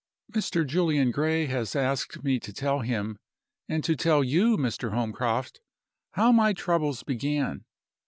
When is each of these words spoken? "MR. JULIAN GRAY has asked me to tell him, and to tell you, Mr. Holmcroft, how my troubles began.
"MR. 0.31 0.65
JULIAN 0.65 1.11
GRAY 1.11 1.45
has 1.45 1.75
asked 1.75 2.23
me 2.23 2.39
to 2.39 2.51
tell 2.51 2.79
him, 2.79 3.19
and 3.69 3.83
to 3.83 3.95
tell 3.95 4.23
you, 4.23 4.57
Mr. 4.57 4.89
Holmcroft, 4.91 5.59
how 6.13 6.31
my 6.31 6.53
troubles 6.53 7.03
began. 7.03 7.65